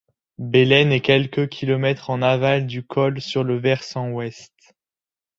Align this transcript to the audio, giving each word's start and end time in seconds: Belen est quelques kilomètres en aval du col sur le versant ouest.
Belen 0.39 0.91
est 0.91 0.99
quelques 1.01 1.47
kilomètres 1.49 2.09
en 2.09 2.23
aval 2.23 2.65
du 2.65 2.83
col 2.83 3.21
sur 3.21 3.43
le 3.43 3.59
versant 3.59 4.09
ouest. 4.09 4.73